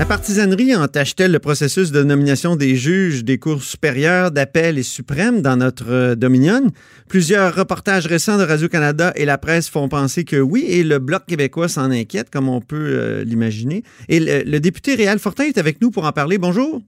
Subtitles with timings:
[0.00, 5.42] La partisanerie entache-t-elle le processus de nomination des juges des cours supérieures, d'appel et suprêmes
[5.42, 6.62] dans notre euh, Dominion?
[7.06, 11.26] Plusieurs reportages récents de Radio-Canada et la presse font penser que oui, et le Bloc
[11.26, 13.82] québécois s'en inquiète, comme on peut euh, l'imaginer.
[14.08, 16.38] Et le, député Réal Fortin est avec nous pour en parler.
[16.38, 16.80] Bonjour.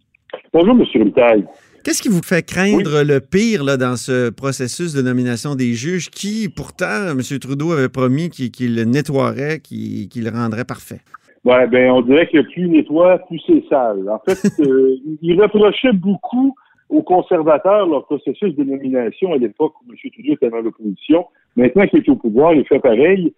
[0.55, 1.05] Bonjour, M.
[1.05, 1.45] Vitaille.
[1.85, 6.09] Qu'est-ce qui vous fait craindre le pire là, dans ce processus de nomination des juges
[6.09, 7.21] qui, pourtant, M.
[7.39, 11.03] Trudeau avait promis qu'il nettoierait, qu'il le rendrait parfait?
[11.45, 14.09] Ouais, ben on dirait que plus il nettoie, plus c'est sale.
[14.09, 16.55] En fait, euh, il reprochait beaucoup
[16.89, 19.97] aux conservateurs leur processus de nomination à l'époque où M.
[20.13, 21.27] Trudeau était dans l'opposition.
[21.57, 23.33] Maintenant qu'il est au pouvoir, il fait pareil.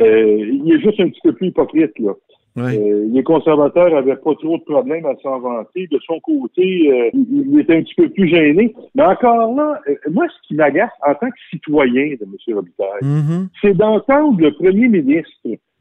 [0.00, 2.12] Euh, il est juste un petit peu plus hypocrite, là.
[2.58, 5.86] Euh, les conservateurs avaient pas trop de problèmes à s'en vanter.
[5.86, 8.74] De son côté, euh, il, était un petit peu plus gêné.
[8.94, 12.54] Mais encore là, moi, ce qui m'agace en tant que citoyen de M.
[12.56, 13.48] Robitaille, mm-hmm.
[13.62, 15.30] c'est d'entendre le premier ministre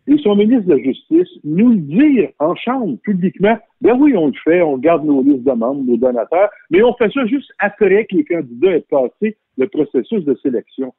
[0.10, 4.28] et son ministre de la Justice nous le dire en chambre, publiquement, ben oui, on
[4.28, 7.52] le fait, on garde nos listes de membres, nos donateurs, mais on fait ça juste
[7.60, 10.94] après que les candidats aient passé le processus de sélection.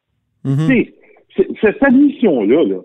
[0.44, 0.86] Mhm.
[1.61, 2.84] Cette admission-là, -là,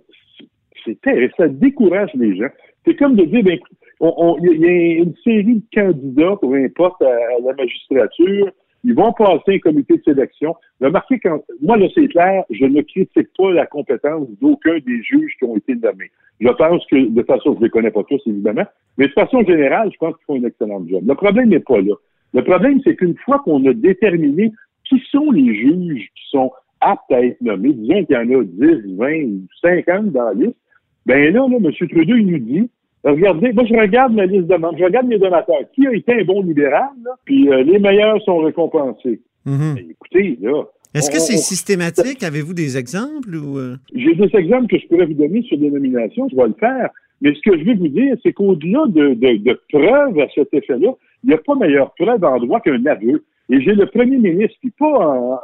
[0.84, 0.98] c'est
[1.38, 2.50] ça décourage les gens.
[2.86, 3.58] C'est comme de dire, ben,
[4.02, 8.52] il y a une série de candidats, peu importe, à la magistrature,
[8.86, 10.56] ils vont passer un comité de sélection.
[10.80, 15.34] Remarquez, quand, moi, là, c'est clair, je ne critique pas la compétence d'aucun des juges
[15.40, 16.12] qui ont été nommés.
[16.40, 18.66] Je pense que, de façon, je ne les connais pas tous, évidemment,
[19.00, 21.04] mais de façon générale, je pense qu'ils font une excellente job.
[21.04, 21.96] Le problème n'est pas là.
[22.36, 24.52] Le problème, c'est qu'une fois qu'on a déterminé
[24.88, 28.44] qui sont les juges qui sont aptes à être nommés, disons qu'il y en a
[28.44, 30.58] 10, 20 ou 50 dans la liste,
[31.08, 31.72] ben là, là, M.
[31.72, 32.70] Trudeau, il nous dit,
[33.06, 35.62] Regardez, moi, je regarde ma liste de membres, je regarde mes donateurs.
[35.74, 37.12] Qui a été un bon libéral, là?
[37.24, 39.22] Puis euh, les meilleurs sont récompensés.
[39.46, 39.76] Mhm.
[39.76, 40.64] Ben, écoutez, là.
[40.96, 42.24] Est-ce que c'est systématique?
[42.24, 43.60] Avez-vous des exemples ou.
[43.60, 43.76] Euh?
[43.94, 46.90] J'ai des exemples que je pourrais vous donner sur des nominations, je vais le faire.
[47.22, 50.94] Mais ce que je veux vous dire, c'est qu'au-delà de, de, preuves à cet effet-là,
[51.24, 53.24] il n'y a pas meilleure preuve en droit qu'un aveu.
[53.50, 55.40] Et j'ai le premier ministre qui, pas en,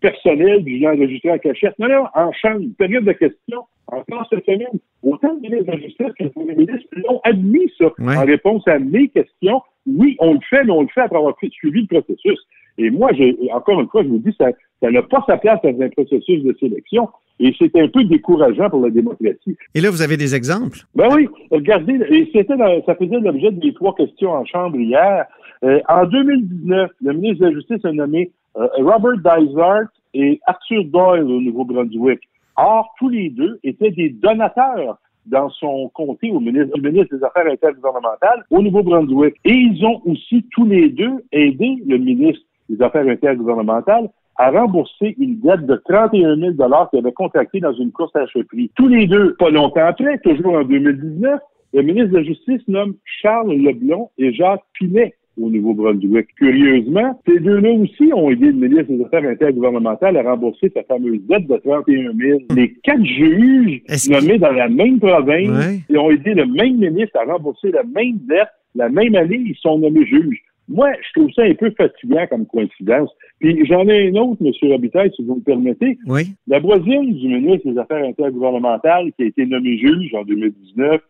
[0.00, 4.44] personnel du genre enregistré en cachette, non, non, en chambre, période de questions, encore cette
[4.44, 8.24] semaine, autant le ministre de la Justice que le premier ministre l'ont admis ça en
[8.24, 9.60] réponse à mes questions.
[9.86, 12.38] Oui, on le fait, mais on le fait après avoir suivi le processus.
[12.78, 13.10] Et moi,
[13.52, 14.46] encore une fois, je vous dis, ça,
[14.80, 17.08] ça n'a pas sa place dans un processus de sélection.
[17.40, 19.56] Et c'est un peu décourageant pour la démocratie.
[19.74, 20.78] Et là, vous avez des exemples?
[20.94, 21.28] Ben oui.
[21.50, 25.26] Regardez, et c'était ça faisait l'objet des trois questions en chambre hier.
[25.64, 30.84] Euh, en 2019, le ministre de la Justice a nommé euh, Robert Dysart et Arthur
[30.84, 32.20] Doyle au Nouveau-Brunswick.
[32.56, 38.44] Or, tous les deux étaient des donateurs dans son comté au ministre, des Affaires intergouvernementales
[38.50, 39.36] au Nouveau-Brunswick.
[39.44, 45.14] Et ils ont aussi tous les deux aidé le ministre des Affaires intergouvernementales à rembourser
[45.18, 46.52] une dette de 31 000
[46.90, 48.70] qu'il avait contractée dans une course à chefferie.
[48.76, 51.40] Tous les deux, pas longtemps après, toujours en 2019,
[51.74, 56.28] le ministre de la Justice nomme Charles Leblon et Jacques Pinet au Nouveau-Brunswick.
[56.36, 61.20] Curieusement, ces deux-là aussi ont aidé le ministre des Affaires intergouvernementales à rembourser sa fameuse
[61.28, 62.40] dette de 31 000.
[62.54, 67.32] Les quatre juges nommés dans la même province et ont aidé le même ministre à
[67.32, 70.40] rembourser la même dette la même année, ils sont nommés juges.
[70.68, 73.10] Moi, je trouve ça un peu fatigant comme coïncidence.
[73.40, 74.52] Puis j'en ai un autre, M.
[74.70, 75.98] Robitaille, si vous me permettez.
[76.06, 76.28] Oui.
[76.46, 81.00] La voisine du ministre des Affaires intergouvernementales qui a été nommée juge en 2019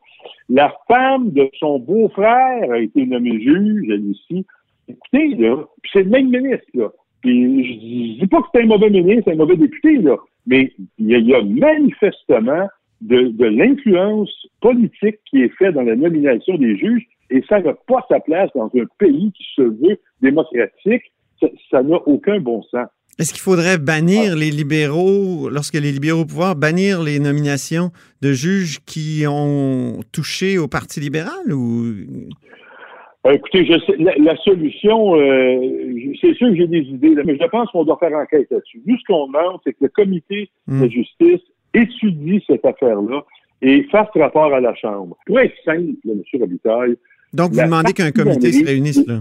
[0.49, 4.47] la femme de son beau-frère a été nommée juge, elle aussi.
[4.89, 6.91] Écoutez, là, c'est le même ministre, là.
[7.23, 10.01] Puis je, dis pas que c'est un mauvais ministre, un mauvais député,
[10.47, 12.67] mais il y, a, manifestement
[13.01, 14.31] de, l'influence
[14.61, 18.51] politique qui est faite dans la nomination des juges, et ça n'a pas sa place
[18.55, 21.13] dans un pays qui se veut démocratique.
[21.71, 22.89] Ça n'a aucun bon sens.
[23.19, 27.91] Est-ce qu'il faudrait bannir les libéraux, lorsque les libéraux au pouvoir, bannir les nominations
[28.23, 31.85] de juges qui ont touché au Parti libéral ou?
[33.27, 35.61] Euh, Écoutez, je sais, la, solution, euh,
[36.21, 38.83] c'est sûr que j'ai des idées, mais je pense qu'on doit faire enquête là-dessus.
[38.85, 40.91] Vu ce qu'on demande, c'est que le comité de hmm.
[40.91, 41.41] justice
[41.75, 43.25] étudie cette affaire-là
[43.61, 45.17] et fasse rapport à la Chambre.
[45.27, 46.23] Pour être simple, M.
[46.35, 46.97] Robitaille.
[47.33, 49.21] Donc, vous demandez qu'un comité se réunisse, là?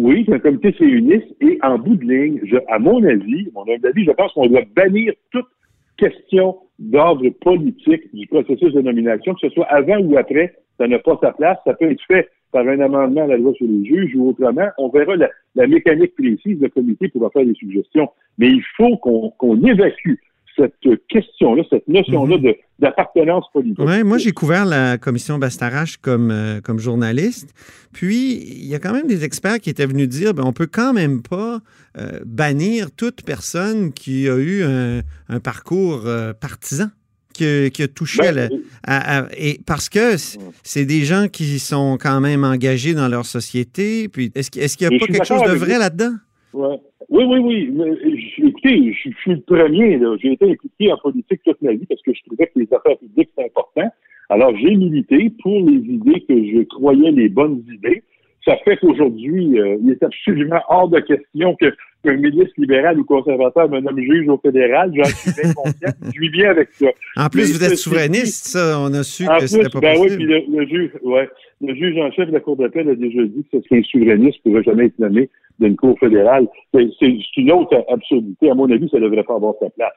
[0.00, 3.64] Oui, qu'un comité se réunisse et en bout de ligne, je, à mon avis, mon
[3.64, 5.48] avis, je pense qu'on doit bannir toute
[5.96, 11.00] question d'ordre politique du processus de nomination, que ce soit avant ou après, ça n'a
[11.00, 11.58] pas sa place.
[11.64, 14.68] Ça peut être fait par un amendement à la loi sur les juges ou autrement.
[14.78, 16.60] On verra la, mécanique précise.
[16.60, 18.08] Le comité pourra faire des suggestions.
[18.38, 20.14] Mais il faut qu'on évacue
[20.58, 22.54] cette question-là, cette notion-là mhm.
[22.78, 23.78] d'appartenance politique.
[23.78, 27.54] Moi j'ai couvert la commission Bastarache comme, euh, comme journaliste.
[27.92, 30.68] Puis il y a quand même des experts qui étaient venus dire ben, on peut
[30.70, 31.60] quand même pas
[31.96, 36.86] euh, bannir toute personne qui a eu un, parcours euh, partisan.
[37.34, 38.50] Qui, qui, a touché ben,
[38.84, 40.16] à, et parce que
[40.64, 44.08] c'est des gens qui sont quand même engagés dans leur société.
[44.08, 46.14] Puis est-ce qu'il n'y a pas quelque chose de vrai là-dedans?
[46.52, 46.80] Ouais.
[47.10, 47.70] Oui, oui, oui.
[47.72, 47.92] Mais,
[48.38, 50.00] écoutez, je, suis le premier.
[50.20, 52.98] J'ai été impliqué en politique toute ma vie parce que je trouvais que les affaires
[52.98, 53.88] publiques, c'est important.
[54.30, 58.02] Alors, j'ai milité pour les idées que je croyais les bonnes idées.
[58.44, 61.74] Ça fait qu'aujourd'hui, euh, il est absolument hors de question que
[62.04, 64.92] qu'un ministre libéral ou conservateur me nomme juge au fédéral.
[64.94, 65.90] J'en suis bien conscient.
[66.14, 66.86] je vis bien avec ça.
[67.16, 70.22] En plus, vous êtes souverainiste, ça, on a su que c'était pas ben possible.
[70.22, 71.28] Oui, puis le, juge, ouais,
[71.60, 73.82] le juge en chef de la Cour d'appel a déjà dit que ce serait un
[73.82, 75.28] souverainiste ne pourrait jamais être nommé
[75.58, 76.46] d'une Cour fédérale.
[76.72, 76.90] C'est
[77.36, 78.50] une autre absurdité.
[78.50, 79.92] À mon avis, ça ne devrait pas avoir sa place.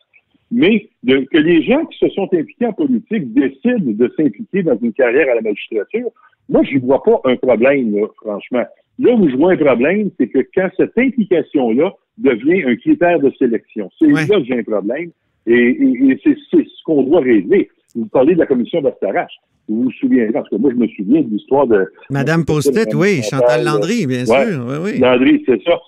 [0.51, 4.94] Mais que les gens qui se sont impliqués en politique décident de s'impliquer dans une
[4.94, 6.12] carrière à la magistrature,
[6.50, 8.63] moi, je ne vois pas un problème, franchement.
[9.00, 13.31] Là où je vois un problème, c'est que quand cette implication-là devient un critère de
[13.39, 15.12] sélection, c'est là que j'ai un problème.
[15.48, 17.69] Et, c'est ce qu'on doit régler.
[17.95, 19.33] Vous parlez de la commission d'Astarache.
[19.69, 21.86] Vous vous souvenez, parce que moi, je me souviens de l'histoire de...
[22.09, 24.65] Madame Postet, oui, Chantal Landry, bien sûr.
[24.68, 25.00] Oui, oui.
[25.00, 25.80] Landry, c'est ça.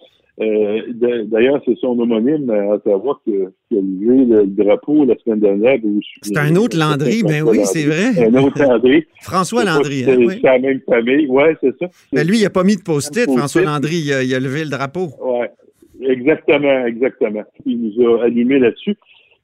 [0.41, 0.81] Euh,
[1.25, 3.33] D'ailleurs, c'est son homonyme à Ottawa qui,
[3.69, 5.77] qui a levé le, drapeau la semaine dernière.
[6.23, 8.27] C'est un autre Landry, ben oui, c'est vrai.
[8.27, 9.05] Un autre Landry.
[9.21, 10.05] François Landry.
[10.07, 11.85] Hein, c'est la même famille, oui, c'est ça.
[12.11, 14.63] Mais lui, il n'a pas mis de post-it, François Landry, il a, il a, levé
[14.63, 15.09] le drapeau.
[15.21, 15.45] Oui,
[16.01, 17.43] exactement, exactement.
[17.65, 18.95] Il nous a animés là-dessus.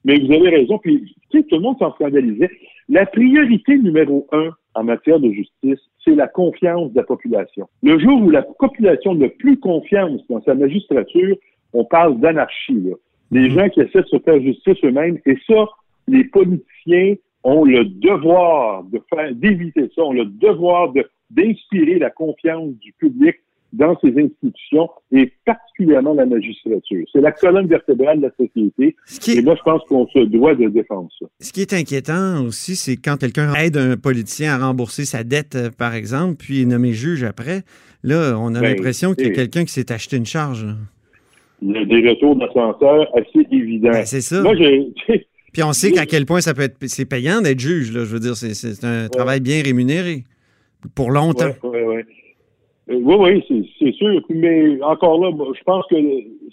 [0.04, 2.50] Mais vous avez raison, puis tu sais, tout le monde s'en scandalisait.
[2.88, 7.68] La priorité numéro un en matière de justice, c'est la confiance de la population.
[7.82, 11.36] Le jour où la population n'a plus confiance dans sa magistrature,
[11.72, 12.84] on parle d'anarchie.
[13.30, 13.50] Les mhm.
[13.50, 15.66] gens qui essaient de se faire justice eux-mêmes, et ça,
[16.08, 17.14] les politiciens
[17.44, 22.92] ont le devoir de faire, d'éviter ça, ont le devoir de, d'inspirer la confiance du
[22.92, 23.36] public
[23.72, 27.06] dans ces institutions et particulièrement la magistrature.
[27.12, 28.96] C'est la colonne vertébrale de la société.
[29.28, 31.26] Et moi, je pense qu'on se doit de défendre ça.
[31.40, 35.54] Ce qui est inquiétant aussi, c'est quand quelqu'un aide un politicien à rembourser sa dette,
[35.56, 37.62] euh, par exemple, puis est nommé juge après.
[38.02, 40.66] Là, on a ben, l'impression qu'il y a quelqu'un qui s'est acheté une charge.
[41.62, 43.90] Il y a des retours d'ascenseur assez évidents.
[43.90, 44.42] Ben, c'est ça.
[44.42, 44.92] Moi, j'ai...
[45.52, 47.92] Puis on sait qu'à quel point ça peut être c'est payant d'être juge.
[47.92, 48.04] Là.
[48.04, 50.24] Je veux dire, c'est, un travail bien rémunéré
[50.94, 51.50] pour longtemps.
[52.90, 52.96] Oui.
[52.96, 54.20] Euh, oui, oui, c'est sûr.
[54.30, 55.96] Mais encore là, je pense que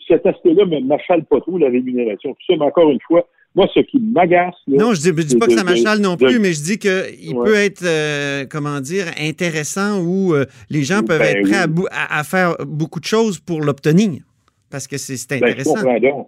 [0.07, 2.33] cet aspect-là ne m'achale pas trop, la rémunération.
[2.33, 4.55] Tout ça, mais encore une fois, moi, ce qui m'agace.
[4.67, 7.55] Non, je dis, dis pas que ça m'achale non plus, mais je dis qu'il peut
[7.55, 12.55] être, euh, comment dire, intéressant où euh, les gens peuvent ben être prêts à, faire
[12.67, 14.21] beaucoup de choses pour l'obtenir.
[14.69, 15.73] Parce que c'est intéressant.
[15.73, 16.27] Ben, je comprends donc.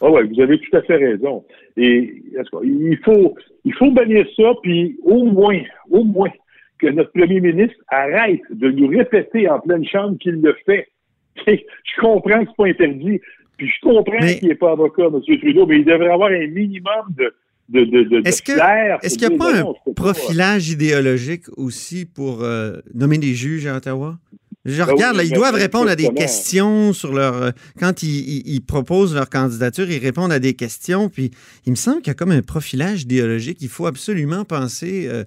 [0.00, 1.44] Ah ouais, vous avez tout à fait raison.
[1.76, 2.22] Et
[2.64, 3.34] il faut,
[3.64, 5.60] il faut bannir ça, puis au moins,
[5.90, 6.30] au moins,
[6.78, 10.88] que notre premier ministre arrête de nous répéter en pleine chambre qu'il le fait.
[11.46, 13.20] je comprends que c'est pas interdit,
[13.56, 15.20] puis je comprends qu'il n'est pas avocat, M.
[15.38, 17.34] Trudeau, mais il devrait avoir un minimum de,
[17.68, 23.18] de, de, de Est-ce qu'il n'y a pas un profilage idéologique aussi pour euh, nommer
[23.18, 24.18] des juges à Ottawa?
[24.66, 27.40] Je ben regarde, là, ils doivent répondre à des questions sur leur.
[27.40, 31.08] Euh, quand ils, proposent leur candidature, ils répondent à des questions.
[31.08, 31.30] Puis
[31.66, 33.58] il me semble qu'il y a comme un profilage idéologique.
[33.60, 35.22] Il faut absolument penser euh,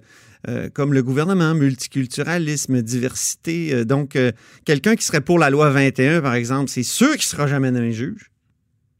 [0.48, 3.84] euh, comme le gouvernement, multiculturalisme, diversité.
[3.84, 4.18] donc,
[4.64, 7.92] quelqu'un qui serait pour la loi 21, par exemple, c'est sûr qu'il sera jamais nommé
[7.92, 8.30] juge.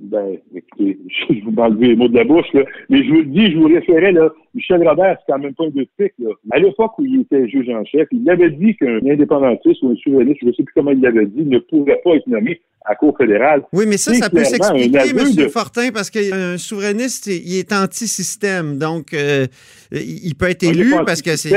[0.01, 0.99] Ben, écoutez,
[1.31, 2.63] je vous m'enlevez les mots de la bouche, là.
[2.89, 5.65] Mais je vous le dis, je vous référais, là, Michel Robert, c'est quand même pas
[5.65, 5.87] un de
[6.19, 6.31] là.
[6.51, 9.97] À l'époque où il était juge en chef, il avait dit qu'un indépendantiste ou un
[9.97, 12.95] souverainiste, je ne sais plus comment il l'avait dit, ne pourrait pas être nommé à
[12.97, 13.63] Cour fédérale.
[13.73, 15.49] Oui, mais ça, ça peut s'expliquer, M.
[15.51, 18.79] Fortin, parce qu'un souverainiste, il est anti-système.
[18.79, 19.47] Donc, euh,
[19.93, 21.53] il peut être élu parce que c'est.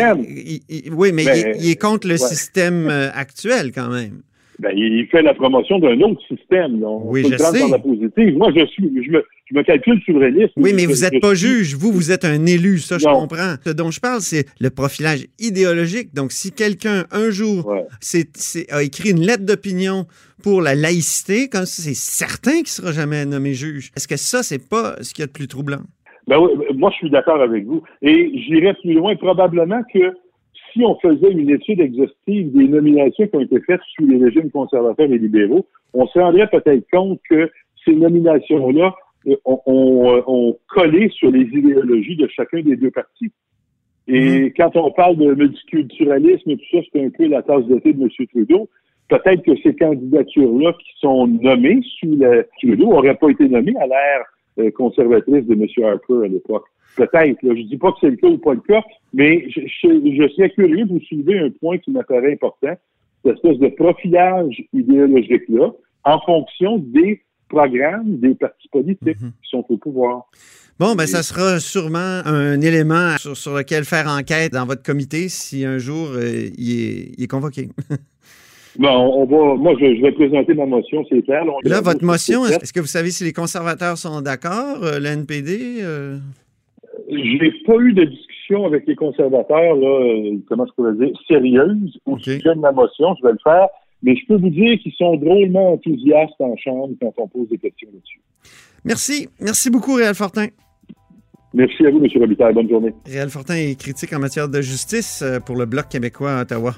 [0.91, 4.21] Oui, mais ben, il, est contre le système euh, actuel, quand même.
[4.59, 6.83] Ben, il fait la promotion d'un autre système.
[6.83, 7.69] oui, je sais.
[7.69, 8.37] la positive.
[8.37, 10.51] Moi, je suis, je me, je me calcule souverainiste.
[10.57, 11.75] Oui, mais vous n'êtes pas juge.
[11.75, 12.77] Vous, vous êtes un élu.
[12.77, 13.55] Ça, je comprends.
[13.65, 16.13] Ce dont je parle, c'est le profilage idéologique.
[16.13, 20.05] Donc, si quelqu'un, un jour, a écrit une lettre d'opinion
[20.43, 23.91] pour la laïcité, comme c'est certain qu'il ne sera jamais nommé juge.
[23.95, 25.81] Est-ce que ça, c'est pas ce qu'il y a de plus troublant?
[26.27, 27.83] Ben oui, moi, je suis d'accord avec vous.
[28.01, 30.13] Et j'irais plus loin, probablement que
[30.73, 34.49] si on faisait une étude exhaustive des nominations qui ont été faites sous les régimes
[34.51, 37.49] conservateurs et libéraux, on se rendrait peut-être compte que
[37.85, 38.95] ces nominations-là
[39.27, 43.31] euh, ont, ont, collé sur les idéologies de chacun des deux partis.
[44.07, 44.53] Et mm-hmm.
[44.57, 47.93] quand on parle de multiculturalisme et tout ça, c'est un peu la tasse de thé
[47.93, 48.09] de M.
[48.27, 48.69] Trudeau.
[49.09, 53.85] Peut-être que ces candidatures-là qui sont nommées sous le Trudeau n'auraient pas été nommées à
[53.85, 54.25] l'ère
[54.59, 55.67] euh, conservatrice de M.
[55.85, 56.65] Harper à l'époque.
[56.95, 58.81] Peut-être, je dis pas que c'est le cas ou pas le cas,
[59.13, 62.75] mais je, je, serais curieux de vous soulever un point qui m'apparaît important,
[63.25, 65.71] cette espèce de profilage idéologique-là,
[66.03, 69.31] en fonction des programmes des partis politiques mhm.
[69.41, 70.25] qui sont au pouvoir.
[70.79, 75.65] Bon, ben, ça sera sûrement un élément sur, lequel faire enquête dans votre comité si
[75.65, 77.69] un jour euh, il, est, convoqué.
[78.79, 81.43] bon, on va, moi, je, vais présenter ma motion, c'est clair.
[81.63, 85.77] Là, votre motion, est-ce que vous savez si les conservateurs sont d'accord, euh, l'NPD?
[85.81, 86.17] Euh?
[87.09, 92.17] J'ai pas eu de discussion avec les conservateurs, là, comment je pourrais dire, sérieuse au
[92.17, 93.15] sujet de ma motion.
[93.19, 93.67] Je vais le faire.
[94.03, 97.57] Mais je peux vous dire qu'ils sont drôlement enthousiastes en chambre quand on pose des
[97.57, 98.19] questions là-dessus.
[98.83, 99.29] Merci.
[99.39, 100.47] Merci beaucoup, Réal Fortin.
[101.53, 102.07] Merci à vous, M.
[102.19, 102.53] Robitaille.
[102.53, 102.93] Bonne journée.
[103.05, 106.73] Réal Fortin est critique en matière de justice euh, pour le Bloc québécois à Ottawa.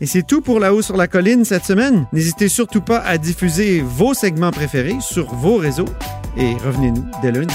[0.00, 2.06] Et c'est tout pour La Haut sur la Colline cette semaine.
[2.12, 5.88] N'hésitez surtout pas à diffuser vos segments préférés sur vos réseaux
[6.36, 7.54] et revenez-nous dès lundi.